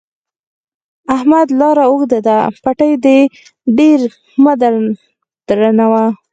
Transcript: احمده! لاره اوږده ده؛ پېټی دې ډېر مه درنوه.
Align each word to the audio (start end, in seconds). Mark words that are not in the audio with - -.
احمده! 1.15 1.53
لاره 1.59 1.83
اوږده 1.89 2.19
ده؛ 2.27 2.37
پېټی 2.63 2.91
دې 3.05 3.19
ډېر 3.77 3.99
مه 4.43 4.53
درنوه. 5.49 6.05